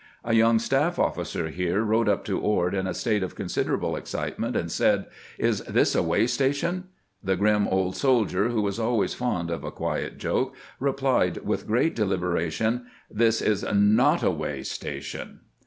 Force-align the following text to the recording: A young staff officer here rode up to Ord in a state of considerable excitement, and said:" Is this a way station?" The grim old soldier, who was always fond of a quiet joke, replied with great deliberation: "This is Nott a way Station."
A 0.25 0.33
young 0.33 0.57
staff 0.57 0.97
officer 0.97 1.49
here 1.49 1.83
rode 1.83 2.09
up 2.09 2.25
to 2.25 2.39
Ord 2.39 2.73
in 2.73 2.87
a 2.87 2.93
state 2.95 3.21
of 3.21 3.35
considerable 3.35 3.95
excitement, 3.95 4.55
and 4.55 4.71
said:" 4.71 5.05
Is 5.51 5.59
this 5.65 5.93
a 5.93 6.01
way 6.01 6.25
station?" 6.25 6.85
The 7.23 7.35
grim 7.35 7.67
old 7.67 7.95
soldier, 7.95 8.49
who 8.49 8.63
was 8.63 8.79
always 8.79 9.13
fond 9.13 9.51
of 9.51 9.63
a 9.63 9.69
quiet 9.69 10.17
joke, 10.17 10.55
replied 10.79 11.45
with 11.45 11.67
great 11.67 11.95
deliberation: 11.95 12.87
"This 13.11 13.43
is 13.43 13.63
Nott 13.63 14.23
a 14.23 14.31
way 14.31 14.63
Station." 14.63 15.41